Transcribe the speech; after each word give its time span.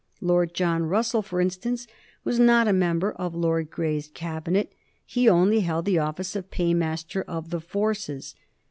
Lord 0.19 0.55
John 0.55 0.85
Russell, 0.87 1.21
for 1.21 1.39
instance, 1.39 1.85
was 2.23 2.39
not 2.39 2.67
a 2.67 2.73
member 2.73 3.11
of 3.11 3.35
Lord 3.35 3.69
Grey's 3.69 4.07
Cabinet; 4.07 4.73
he 5.05 5.29
only 5.29 5.59
held 5.59 5.85
the 5.85 5.99
office 5.99 6.35
of 6.35 6.49
Paymaster 6.49 7.21
of 7.21 7.51
the 7.51 7.61
Forces. 7.61 8.33